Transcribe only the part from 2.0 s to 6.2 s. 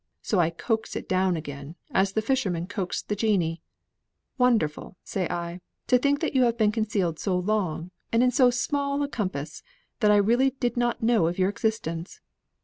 the fisherman coaxed the genii. 'Wonderful,' says I, 'to